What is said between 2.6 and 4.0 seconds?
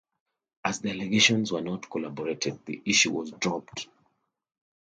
the issue was dropped.